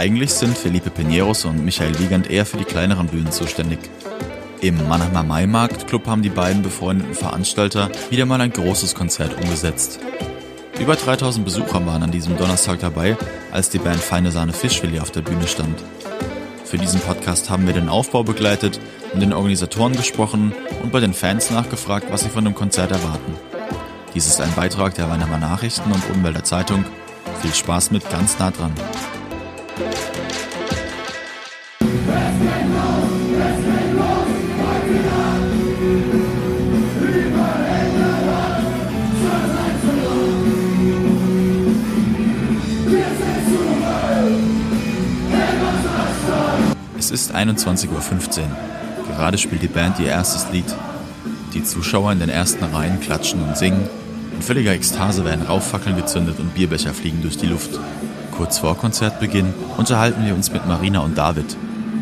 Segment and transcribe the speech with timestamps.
[0.00, 3.80] Eigentlich sind Felipe Pineros und Michael Wiegand eher für die kleineren Bühnen zuständig.
[4.62, 10.00] Im Mannheimer Maimarkt Club haben die beiden befreundeten Veranstalter wieder mal ein großes Konzert umgesetzt.
[10.80, 13.14] Über 3000 Besucher waren an diesem Donnerstag dabei,
[13.52, 15.78] als die Band Feine Sahne Fischfilet auf der Bühne stand.
[16.64, 18.80] Für diesen Podcast haben wir den Aufbau begleitet
[19.12, 23.34] und den Organisatoren gesprochen und bei den Fans nachgefragt, was sie von dem Konzert erwarten.
[24.14, 26.86] Dies ist ein Beitrag der Weinheimer Nachrichten und Umwälder Zeitung.
[27.42, 28.72] Viel Spaß mit ganz nah dran.
[46.98, 48.46] Es ist 21.15 Uhr.
[49.08, 50.64] Gerade spielt die Band ihr erstes Lied.
[51.54, 53.88] Die Zuschauer in den ersten Reihen klatschen und singen.
[54.32, 57.80] In völliger Ekstase werden Rauchfackeln gezündet und Bierbecher fliegen durch die Luft.
[58.40, 61.44] Kurz vor Konzertbeginn unterhalten wir uns mit Marina und David.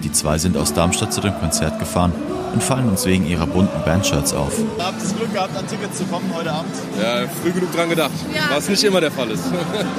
[0.05, 2.12] Die zwei sind aus Darmstadt zu dem Konzert gefahren
[2.55, 4.53] und fallen uns wegen ihrer bunten Bandshirts auf.
[4.78, 6.70] Habt ihr das Glück gehabt, an Tickets zu kommen heute Abend?
[7.03, 8.55] Ja, früh genug dran gedacht, Ja.
[8.55, 9.47] was nicht immer der Fall ist.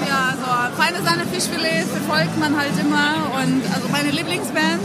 [0.07, 4.79] Ja, so feine Sahne Fischfilet verfolgt man halt immer und also meine Lieblingsband.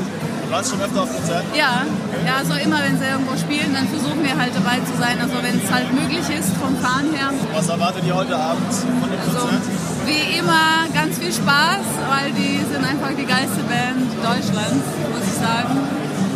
[0.47, 1.47] Du warst schon öfter auf Konzerten?
[1.57, 1.87] Ja,
[2.27, 5.17] ja, so immer wenn sie irgendwo spielen, dann versuchen wir halt dabei zu sein.
[5.23, 7.31] Also wenn es halt möglich ist vom Fahren her.
[7.55, 9.63] Was erwartet ihr heute Abend von dem Also Konzert?
[10.05, 10.64] wie immer
[11.25, 15.81] viel Spaß, weil die sind einfach die geilste Band Deutschlands, muss ich sagen.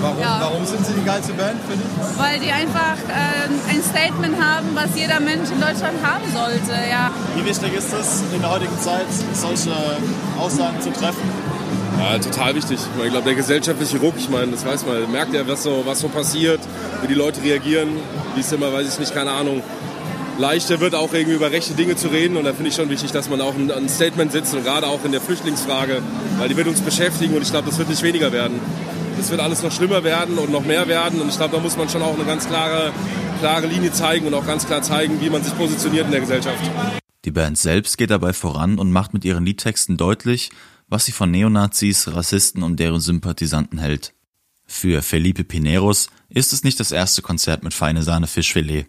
[0.00, 0.38] Warum, ja.
[0.40, 2.16] warum sind sie die geilste Band für dich?
[2.16, 6.72] Weil die einfach äh, ein Statement haben, was jeder Mensch in Deutschland haben sollte.
[6.88, 7.10] Ja.
[7.34, 9.72] Wie wichtig ist es in der heutigen Zeit, solche
[10.38, 11.28] Aussagen zu treffen?
[11.98, 12.78] Ja, total wichtig.
[12.78, 15.82] Ich glaube, der gesellschaftliche Ruck, ich meine, das weiß man, man merkt ja, was so,
[15.84, 16.60] was so passiert,
[17.02, 17.88] wie die Leute reagieren,
[18.36, 19.62] wie es immer, weiß ich nicht, keine Ahnung,
[20.38, 22.36] leichter wird, auch irgendwie über rechte Dinge zu reden.
[22.36, 25.04] Und da finde ich schon wichtig, dass man auch ein, Statement setzt und gerade auch
[25.04, 26.02] in der Flüchtlingsfrage,
[26.38, 28.60] weil die wird uns beschäftigen und ich glaube, das wird nicht weniger werden.
[29.16, 31.76] Das wird alles noch schlimmer werden und noch mehr werden und ich glaube, da muss
[31.76, 32.92] man schon auch eine ganz klare,
[33.40, 36.60] klare Linie zeigen und auch ganz klar zeigen, wie man sich positioniert in der Gesellschaft.
[37.24, 40.50] Die Band selbst geht dabei voran und macht mit ihren Liedtexten deutlich,
[40.86, 44.14] was sie von Neonazis, Rassisten und deren Sympathisanten hält.
[44.66, 48.86] Für Felipe Pineros ist es nicht das erste Konzert mit feine Sahne Fischfilet.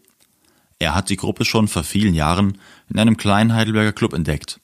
[0.79, 2.57] Er hat die Gruppe schon vor vielen Jahren
[2.90, 4.62] in einem kleinen Heidelberger Club entdeckt.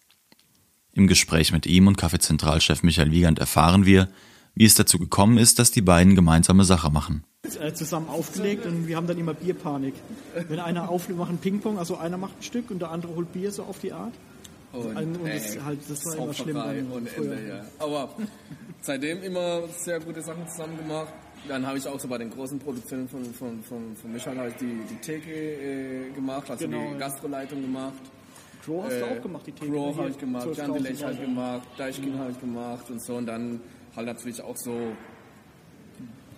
[0.93, 4.07] Im Gespräch mit ihm und Kaffeezentralchef Michael Wiegand erfahren wir,
[4.53, 7.25] wie es dazu gekommen ist, dass die beiden gemeinsame Sache machen.
[7.61, 9.93] äh, zusammen aufgelegt und wir haben dann immer Bierpanik.
[10.47, 13.51] Wenn einer auflegt, machen Ping-Pong, also einer macht ein Stück und der andere holt Bier
[13.51, 14.13] so auf die Art.
[14.71, 16.57] Und, Und das ey, halt- das war immer schlimm
[17.13, 17.33] früher.
[17.33, 17.65] Ende, ja.
[17.79, 18.15] Aber
[18.81, 21.13] seitdem immer sehr gute Sachen zusammen gemacht.
[21.47, 24.55] Dann habe ich auch so bei den großen Produktionen von, von, von, von Michael ich
[24.55, 26.97] die, die Theke äh, gemacht, also Genau, die ja.
[26.97, 27.93] Gastroleitung gemacht.
[28.63, 29.71] Crow hast du auch gemacht, die Theke.
[29.71, 33.01] Hier, habe ich gemacht, 12.000 Jan Delech habe ich gemacht, Deichkind habe ich gemacht und
[33.01, 33.15] so.
[33.15, 33.61] Und dann
[33.95, 34.91] halt natürlich auch so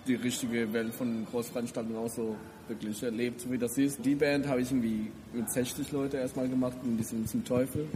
[0.07, 2.35] die richtige Welt von Großveranstaltungen auch so
[2.67, 4.03] wirklich erlebt, so wie das ist.
[4.03, 7.87] Die Band habe ich irgendwie mit 60 Leute erstmal gemacht, in diesem zum Teufel.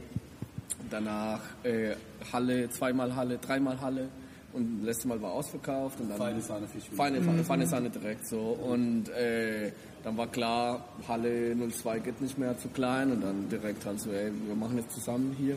[0.89, 1.95] Danach äh,
[2.31, 4.09] Halle, zweimal Halle, dreimal Halle
[4.53, 8.27] und das letzte Mal war ausverkauft und dann feine Sahne feine, feine, feine Sahne direkt
[8.27, 9.71] so und äh,
[10.03, 14.11] dann war klar Halle 02 geht nicht mehr zu klein und dann direkt halt so
[14.11, 15.55] ey, wir machen jetzt zusammen hier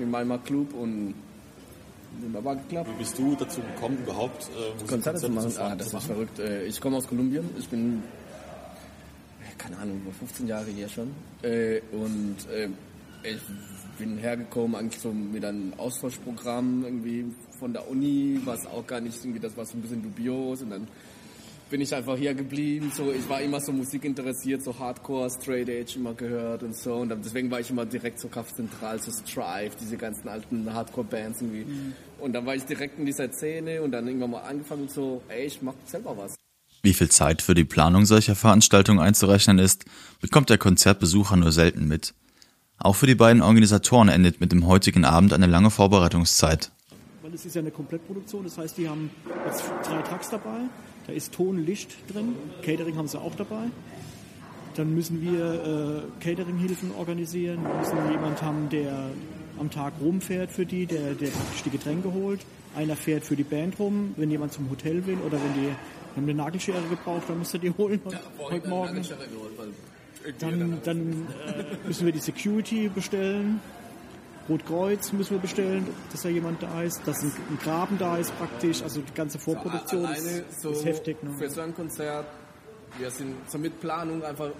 [0.00, 1.14] in meinem Club und
[2.20, 2.90] wunderbar geklappt.
[2.94, 5.52] Wie bist du dazu gekommen, überhaupt äh, Konzerte zu machen.
[5.58, 6.38] Ah, das ist verrückt.
[6.38, 7.48] Äh, Ich komme aus Kolumbien.
[7.58, 8.02] Ich bin,
[9.40, 11.10] äh, keine Ahnung, über 15 Jahre hier schon.
[11.42, 12.68] Äh, Und äh,
[13.22, 13.40] ich
[14.00, 17.26] bin hergekommen eigentlich so mit einem Austauschprogramm irgendwie
[17.58, 20.70] von der Uni, was auch gar nicht irgendwie, das war so ein bisschen dubios und
[20.70, 20.88] dann
[21.70, 22.90] bin ich einfach hier geblieben.
[22.94, 26.94] So, ich war immer so Musik interessiert, so Hardcore, Straight Edge immer gehört und so.
[26.96, 31.66] Und deswegen war ich immer direkt so Kraftzentral, so Strive, diese ganzen alten Hardcore-Bands irgendwie.
[32.18, 35.46] Und dann war ich direkt in dieser Szene und dann irgendwann mal angefangen so, ey,
[35.46, 36.34] ich mach selber was.
[36.82, 39.84] Wie viel Zeit für die Planung solcher Veranstaltungen einzurechnen ist,
[40.20, 42.14] bekommt der Konzertbesucher nur selten mit.
[42.82, 46.72] Auch für die beiden Organisatoren endet mit dem heutigen Abend eine lange Vorbereitungszeit.
[47.20, 49.10] Weil es ist ja eine Komplettproduktion, das heißt, die haben
[49.46, 50.60] jetzt drei Tracks dabei,
[51.06, 53.66] da ist Ton, Licht drin, Catering haben sie auch dabei.
[54.76, 59.10] Dann müssen wir äh, Catering-Hilfen organisieren, wir müssen jemand haben, der
[59.58, 62.40] am Tag rumfährt für die, der, der praktisch die Getränke holt.
[62.74, 65.68] Einer fährt für die Band rum, wenn jemand zum Hotel will oder wenn die
[66.16, 68.00] haben eine Nagelschere gebraucht, dann musst du die holen
[68.38, 69.04] heute Morgen.
[70.38, 73.60] Dann, dann äh, müssen wir die Security bestellen.
[74.48, 78.36] Rotkreuz müssen wir bestellen, dass da jemand da ist, dass ein, ein Graben da ist
[78.36, 78.82] praktisch.
[78.82, 81.16] Also die ganze Vorproduktion ist, Alleine so ist heftig.
[81.20, 81.50] für Ne?
[81.50, 82.26] so ein Konzert,
[82.98, 84.52] wir sind so mit Planung einfach, äh,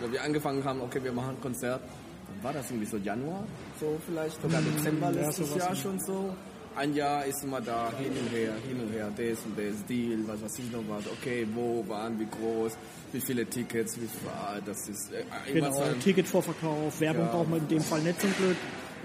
[0.00, 1.80] wo wir angefangen haben, okay, wir machen ein Konzert,
[2.28, 3.44] dann war das irgendwie so Januar,
[3.80, 5.76] so vielleicht, sogar Dezember ja, letztes sowas, Jahr ja.
[5.76, 6.36] schon so.
[6.80, 10.18] Ein Jahr ist immer da, hin und her, hin und her, das und das, Deal,
[10.26, 12.72] was weiß ich noch was, okay, wo, wann, wie groß,
[13.12, 17.32] wie viele Tickets, wie viel, das ist äh, Genau, so ein- Ticketvorverkauf, Werbung Ja.
[17.32, 18.56] braucht man in dem Fall nicht zum Glück.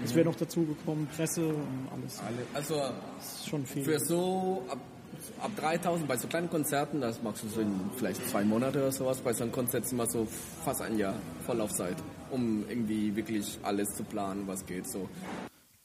[0.04, 2.20] Es wäre noch dazu gekommen, Presse und alles.
[2.54, 3.82] Also Das ist schon viel.
[3.84, 4.78] für so ab,
[5.40, 8.92] ab 3000 bei so kleinen Konzerten, das machst du so in vielleicht zwei Monate oder
[8.92, 10.26] sowas, bei so einem Konzert ist immer so
[10.64, 11.14] fast ein Jahr
[11.46, 11.96] Vorlaufzeit,
[12.30, 15.08] um irgendwie wirklich alles zu planen, was geht so.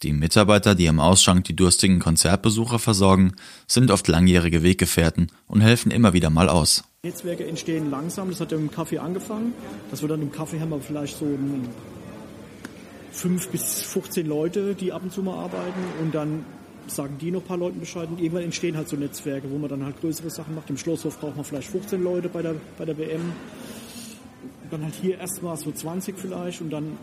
[0.04, 3.34] Die Mitarbeiter, die im Ausschank die durstigen Konzertbesucher versorgen,
[3.68, 6.84] sind oft langjährige Weggefährten und helfen immer wieder mal aus.
[7.04, 9.54] Netzwerke entstehen langsam, das hat ja im Kaffee angefangen.
[9.90, 11.26] Dass wir dann im Kaffee haben wir vielleicht so
[13.12, 16.46] fünf bis 15 Leute, die ab und zu mal arbeiten und dann
[16.88, 19.70] sagen die noch ein paar Leuten Bescheid und irgendwann entstehen halt so Netzwerke, wo man
[19.70, 20.70] dann halt größere Sachen macht.
[20.70, 23.34] Im Schlosshof braucht man vielleicht 15 Leute bei der, bei der WM.
[24.70, 26.98] Dann halt hier erstmal so 20 vielleicht und dann,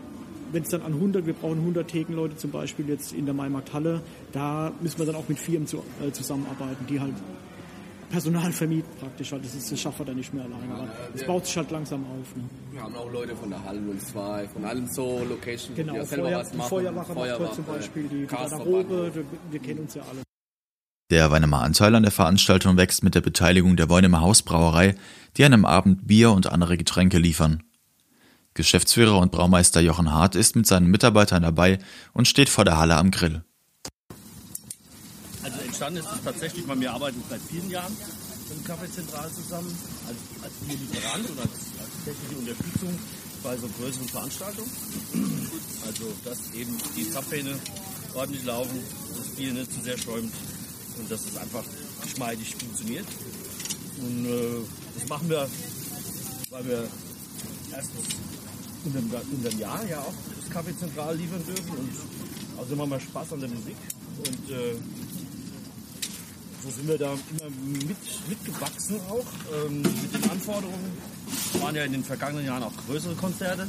[0.51, 4.01] wenn es dann an 100, wir brauchen 100 Thekenleute zum Beispiel jetzt in der Maimarkthalle,
[4.31, 7.13] da müssen wir dann auch mit Firmen zu, äh, zusammenarbeiten, die halt
[8.09, 9.31] Personal vermieten praktisch.
[9.31, 9.45] Halt.
[9.45, 10.73] Das, ist, das schaffen wir dann nicht mehr alleine.
[10.73, 12.35] Aber es baut sich halt langsam auf.
[12.35, 12.43] Ne?
[12.71, 16.05] Wir haben auch Leute von der Halle 02, von allen so Locations, Genau, die ja
[16.05, 16.69] selber Feuer, was machen.
[16.69, 20.23] Feuerwache macht heute zum Beispiel, die, die Garderobe, wir, wir kennen uns ja alle.
[21.11, 24.95] Der Weinemer Anteil an der Veranstaltung wächst mit der Beteiligung der Weinemer Hausbrauerei,
[25.37, 27.63] die an einem Abend Bier und andere Getränke liefern.
[28.59, 31.79] Geschäftsführer und Braumeister Jochen Hart ist mit seinen Mitarbeitern dabei
[32.11, 33.41] und steht vor der Halle am Grill.
[35.41, 37.95] Also entstanden ist es tatsächlich, weil wir arbeiten seit vielen Jahren
[38.51, 39.73] im Café Zentral zusammen,
[40.09, 42.99] als, als Bierlieferant und als, als technische Unterstützung
[43.41, 44.71] bei so größeren Veranstaltungen.
[45.87, 47.57] Also dass eben die Zapfhähne
[48.13, 48.77] ordentlich laufen,
[49.15, 50.33] das Bier nicht zu sehr schäumt
[50.99, 51.63] und dass es einfach
[52.03, 53.07] geschmeidig funktioniert.
[54.01, 54.65] Und äh,
[54.99, 55.47] das machen wir,
[56.49, 56.87] weil wir
[57.71, 58.28] erstens
[58.85, 61.89] in dem, in dem Jahr ja auch das Café Zentral liefern dürfen und
[62.57, 63.75] außerdem haben wir Spaß an der Musik
[64.17, 64.75] und äh,
[66.63, 67.97] so sind wir da immer mit,
[68.27, 69.25] mitgewachsen auch
[69.65, 70.97] ähm, mit den Anforderungen.
[71.53, 73.67] Es waren ja in den vergangenen Jahren auch größere Konzerte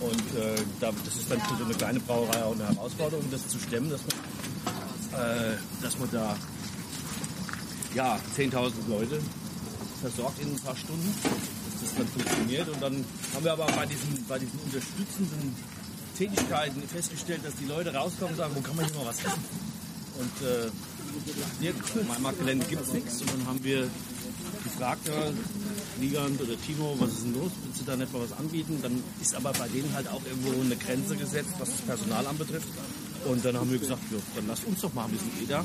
[0.00, 3.48] und äh, da, das ist dann für so eine kleine Brauerei auch eine Herausforderung, das
[3.48, 6.36] zu stemmen, dass man, äh, dass man da
[7.94, 9.20] ja, 10.000 Leute
[10.00, 11.14] versorgt in ein paar Stunden,
[11.80, 12.68] dass das dann funktioniert.
[12.68, 15.54] Und dann haben wir aber bei diesen, bei diesen unterstützenden
[16.16, 19.44] Tätigkeiten festgestellt, dass die Leute rauskommen und sagen, wo kann man hier mal was essen?
[20.16, 20.70] Und äh,
[21.60, 23.20] hier, in Marktgelände gibt es nichts.
[23.20, 23.88] Und dann haben wir
[24.64, 25.32] gefragt, ja,
[26.00, 27.52] Wiegand oder Timo, was ist denn los?
[27.64, 28.78] Willst du da nicht mal was anbieten?
[28.82, 32.68] Dann ist aber bei denen halt auch irgendwo eine Grenze gesetzt, was das Personal anbetrifft.
[33.26, 35.64] Und dann haben wir gesagt, ja, dann lasst uns doch mal ein bisschen EDA.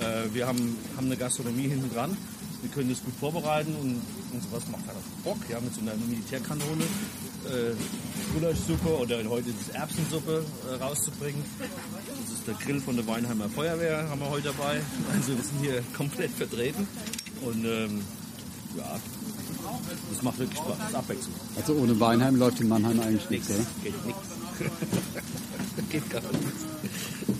[0.00, 2.16] Äh, wir haben, haben eine Gastronomie hinten dran.
[2.60, 4.02] Wir können das gut vorbereiten und,
[4.32, 5.38] und sowas macht halt auch Bock.
[5.48, 6.82] Ja, mit so einer Militärkanone
[7.46, 7.74] äh,
[8.34, 11.42] Gulaschsuppe oder heute ist es Erbsensuppe äh, rauszubringen.
[11.58, 14.80] Das ist der Grill von der Weinheimer Feuerwehr, haben wir heute dabei.
[15.14, 16.88] Also wir sind hier komplett vertreten.
[17.42, 18.00] Und ähm,
[18.76, 18.98] ja,
[20.10, 20.78] das macht wirklich Spaß.
[20.78, 21.34] Das ist Abwechslung.
[21.56, 23.64] Also ohne Weinheim läuft in Mannheim eigentlich nichts, oder?
[23.82, 24.20] Geht nichts.
[25.90, 26.64] Geht gar nichts.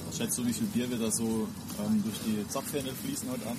[0.06, 1.48] Was schätzt du, wie viel Bier wird da so
[1.84, 3.56] ähm, durch die Zapfhähne fließen heute an?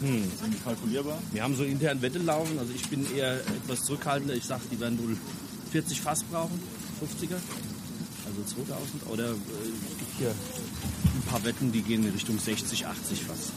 [0.00, 0.24] Hm.
[0.24, 1.18] Ist irgendwie kalkulierbar?
[1.32, 2.58] Wir haben so intern Wette laufen.
[2.58, 4.34] Also ich bin eher etwas zurückhaltender.
[4.34, 5.16] Ich sage, die werden wohl
[5.72, 6.60] 40 Fass brauchen,
[7.00, 7.36] 50er,
[8.26, 9.06] also 2000.
[9.10, 13.52] Oder äh, es gibt hier ein paar Wetten, die gehen in Richtung 60, 80 Fass.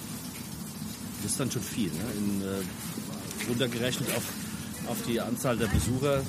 [1.21, 1.89] Das ist dann schon viel.
[1.89, 2.03] Ne?
[2.17, 4.23] In, äh, runtergerechnet auf,
[4.87, 6.21] auf die Anzahl der Besucher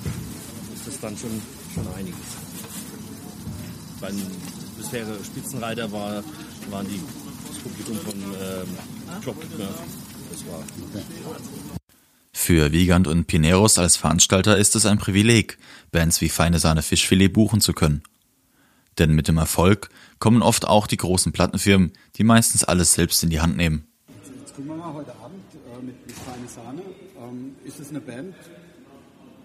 [0.74, 1.40] ist das dann schon,
[1.74, 2.18] schon einiges.
[4.00, 4.16] Beim
[4.76, 6.22] bisherige Spitzenreiter war,
[6.70, 7.00] waren die,
[7.48, 8.68] das Publikum von ähm,
[9.08, 10.64] Das war
[12.32, 15.58] Für Wiegand und Pineros als Veranstalter ist es ein Privileg,
[15.90, 18.02] Bands wie Feine Sahne Fischfilet buchen zu können.
[18.98, 19.88] Denn mit dem Erfolg
[20.18, 23.86] kommen oft auch die großen Plattenfirmen, die meistens alles selbst in die Hand nehmen.
[24.40, 26.82] Jetzt gucken wir mal heute Abend äh, mit, mit Feine Sahne.
[27.18, 28.34] Ähm, ist es eine Band,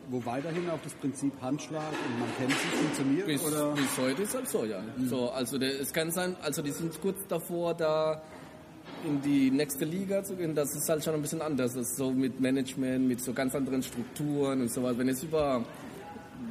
[0.10, 3.27] wo weiterhin auch das Prinzip Handschlag und man kennt sich funktioniert?
[3.27, 3.72] Bis, oder?
[3.72, 4.84] bis heute ist halt so, ja.
[5.08, 8.22] So, also der, es kann sein, also die sind kurz davor, da
[9.05, 10.55] in die nächste Liga zu gehen.
[10.55, 11.74] Das ist halt schon ein bisschen anders.
[11.74, 14.98] Das ist so mit Management, mit so ganz anderen Strukturen und so weiter.
[15.00, 15.63] Wenn es über,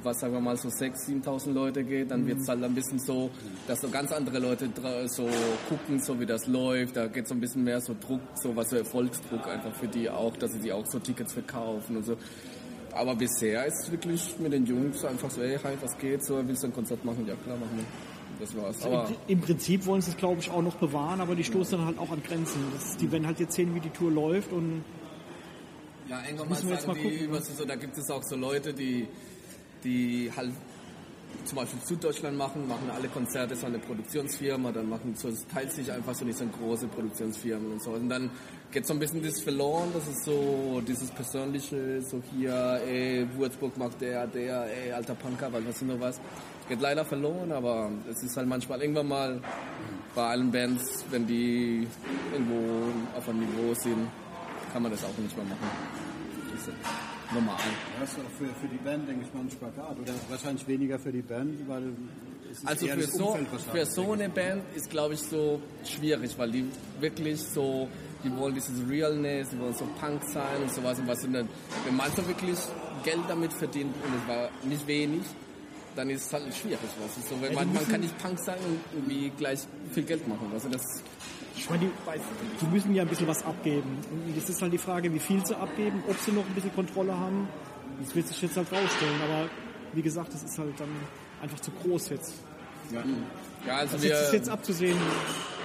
[0.03, 2.99] was sagen wir mal, so 6.000, 7.000 Leute geht, dann wird es halt ein bisschen
[2.99, 3.31] so,
[3.67, 4.69] dass so ganz andere Leute
[5.07, 5.29] so
[5.69, 6.97] gucken, so wie das läuft.
[6.97, 10.09] Da geht so ein bisschen mehr so Druck, so was so Erfolgsdruck einfach für die
[10.09, 12.17] auch, dass sie die auch so Tickets verkaufen und so.
[12.95, 16.25] Aber bisher ist es wirklich mit den Jungs einfach so, hey, hi, was geht?
[16.25, 17.27] So, willst du ein Konzert machen?
[17.27, 17.85] Ja, klar, machen wir.
[18.41, 18.83] Das war's.
[18.85, 21.87] Aber Im Prinzip wollen sie es, glaube ich, auch noch bewahren, aber die stoßen dann
[21.87, 22.61] halt auch an Grenzen.
[22.75, 24.85] Das die werden halt jetzt sehen, wie die Tour läuft und
[26.09, 27.33] ja, irgendwann mal müssen wir jetzt sagen mal gucken, ne?
[27.33, 29.07] was ist so, da gibt es auch so Leute, die,
[29.85, 30.51] die halt
[31.45, 35.91] zum Beispiel Süddeutschland machen, machen alle Konzerte so eine Produktionsfirma, dann machen so, teilt sich
[35.91, 37.91] einfach so nicht so große Produktionsfirmen und so.
[37.91, 38.31] Und dann
[38.71, 43.77] geht so ein bisschen das verloren, das ist so dieses persönliche, so hier, ey, Würzburg
[43.77, 46.21] mag der, der, ey, alter Punker, weil was ist noch was.
[46.69, 49.41] Geht leider verloren, aber es ist halt manchmal irgendwann mal
[50.15, 51.87] bei allen Bands, wenn die
[52.33, 54.09] irgendwo auf einem Niveau sind,
[54.73, 57.12] kann man das auch nicht mehr machen.
[57.35, 57.57] Normal.
[58.01, 59.99] Das ist auch für, für die Band, denke ich mal, ein Spagat.
[59.99, 61.93] Oder wahrscheinlich weniger für die Band, weil
[62.51, 63.39] es ist Also für so,
[63.73, 66.65] für so eine Band ist, glaube ich, so schwierig, weil die
[67.01, 67.89] wirklich so,
[68.23, 70.99] die wollen dieses Realness, die wollen so Punk sein und sowas.
[70.99, 71.49] Und was sind dann,
[71.87, 72.59] wenn man so wirklich
[73.05, 75.23] Geld damit verdient und es war nicht wenig,
[75.97, 76.81] dann ist es halt schwierig.
[76.81, 77.35] Weißt du?
[77.35, 79.61] so, wenn man, man kann nicht Punk sein und irgendwie gleich
[79.93, 80.51] viel Geld machen.
[80.53, 80.83] Also das,
[81.57, 81.91] Ich meine, die,
[82.61, 83.99] die müssen ja ein bisschen was abgeben.
[84.11, 86.75] Und das ist halt die Frage, wie viel sie abgeben, ob sie noch ein bisschen
[86.75, 87.49] Kontrolle haben.
[88.03, 89.21] Das wird sich jetzt halt rausstellen.
[89.23, 89.49] Aber
[89.93, 90.89] wie gesagt, das ist halt dann
[91.41, 92.35] einfach zu groß jetzt.
[93.67, 94.99] Ja, also Also jetzt ist wir, jetzt abzusehen,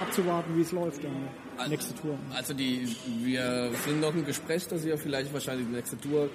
[0.00, 1.12] abzuwarten, wie es läuft, dann
[1.68, 2.16] nächste Tour.
[2.34, 2.88] also die,
[3.24, 6.30] wir sind noch im Gespräch, dass wir vielleicht wahrscheinlich die nächste Tour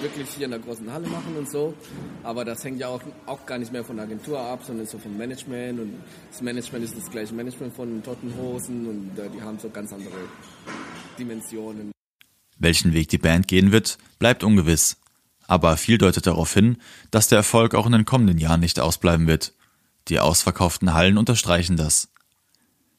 [0.00, 1.74] wirklich hier in der großen Halle machen und so.
[2.22, 4.98] Aber das hängt ja auch, auch gar nicht mehr von der Agentur ab, sondern so
[4.98, 5.80] vom Management.
[5.80, 5.94] Und
[6.30, 10.10] das Management ist das gleiche Management von Tottenhosen und äh, die haben so ganz andere
[11.18, 11.92] Dimensionen.
[12.58, 14.96] Welchen Weg die Band gehen wird, bleibt ungewiss.
[15.46, 16.78] Aber viel deutet darauf hin,
[17.10, 19.52] dass der Erfolg auch in den kommenden Jahren nicht ausbleiben wird.
[20.08, 22.08] Die ausverkauften Hallen unterstreichen das.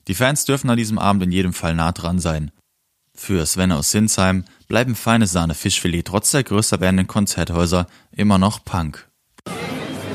[0.08, 2.52] Die Fans dürfen an diesem Abend in jedem Fall nah dran sein.
[3.14, 8.64] Für Sven aus Sinsheim bleiben feine Sahne Fischfilet trotz der größer werdenden Konzerthäuser immer noch
[8.66, 9.08] Punk.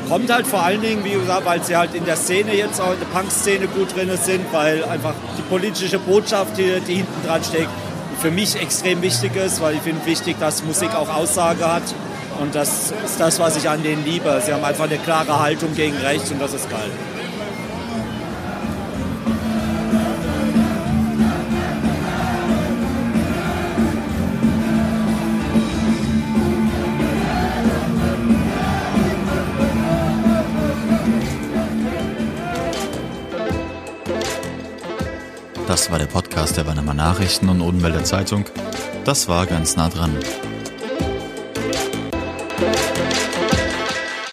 [0.08, 2.92] Kommt halt vor allen Dingen, wie gesagt, weil sie halt in der Szene jetzt auch
[2.92, 7.44] in der Punk-Szene gut drin sind, weil einfach die politische Botschaft, die, die hinten dran
[7.44, 7.70] steckt,
[8.20, 11.94] für mich extrem wichtig ist, weil ich finde wichtig, dass Musik auch Aussage hat.
[12.40, 14.40] Und das ist das, was ich an denen liebe.
[14.44, 16.90] Sie haben einfach eine klare Haltung gegen rechts und das ist geil.
[35.68, 38.44] Das war der Podcast der Weinemer Nachrichten und Odenwälder Zeitung.
[39.04, 40.16] Das war ganz nah dran.